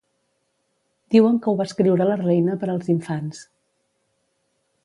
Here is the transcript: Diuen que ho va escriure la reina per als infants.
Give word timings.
Diuen 1.15 1.37
que 1.43 1.51
ho 1.51 1.59
va 1.59 1.67
escriure 1.71 2.09
la 2.13 2.17
reina 2.23 2.57
per 2.65 2.73
als 2.77 2.93
infants. 2.97 3.47